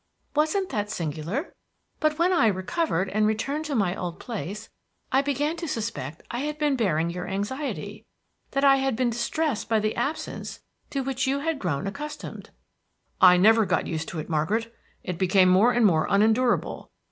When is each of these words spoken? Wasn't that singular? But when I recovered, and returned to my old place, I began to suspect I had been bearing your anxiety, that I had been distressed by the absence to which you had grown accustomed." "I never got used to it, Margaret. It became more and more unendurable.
Wasn't 0.35 0.69
that 0.69 0.89
singular? 0.89 1.53
But 1.99 2.17
when 2.17 2.33
I 2.33 2.47
recovered, 2.47 3.07
and 3.09 3.27
returned 3.27 3.65
to 3.65 3.75
my 3.75 3.95
old 3.95 4.19
place, 4.19 4.67
I 5.11 5.21
began 5.21 5.55
to 5.57 5.67
suspect 5.67 6.23
I 6.31 6.39
had 6.39 6.57
been 6.57 6.75
bearing 6.75 7.11
your 7.11 7.27
anxiety, 7.27 8.07
that 8.49 8.63
I 8.63 8.77
had 8.77 8.95
been 8.95 9.11
distressed 9.11 9.69
by 9.69 9.79
the 9.79 9.95
absence 9.95 10.61
to 10.89 11.01
which 11.03 11.27
you 11.27 11.41
had 11.41 11.59
grown 11.59 11.85
accustomed." 11.85 12.49
"I 13.21 13.37
never 13.37 13.63
got 13.63 13.85
used 13.85 14.07
to 14.07 14.17
it, 14.19 14.27
Margaret. 14.27 14.73
It 15.03 15.19
became 15.19 15.49
more 15.49 15.71
and 15.71 15.85
more 15.85 16.07
unendurable. 16.09 16.89